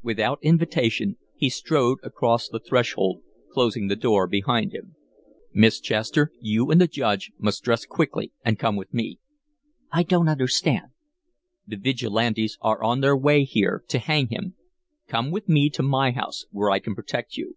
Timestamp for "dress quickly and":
7.64-8.60